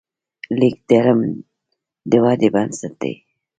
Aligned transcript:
لیک 0.59 0.77
د 0.89 0.91
علم 1.03 1.19
د 2.11 2.11
ودې 2.23 2.47
بنسټ 2.55 2.93
دی. 3.01 3.13